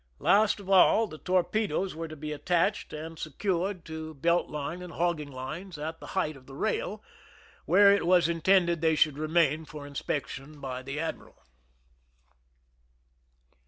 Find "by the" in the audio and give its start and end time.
10.59-10.99